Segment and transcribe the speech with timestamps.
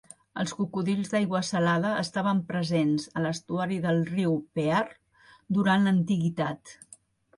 [0.43, 4.99] Els cocodrils d'aigua salada estaven presents a l'estuari del riu Pearl
[5.59, 6.79] durant l'antiguitat.